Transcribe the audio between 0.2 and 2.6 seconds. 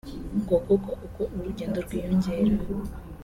ngo kuko uko urugendo rwiyongera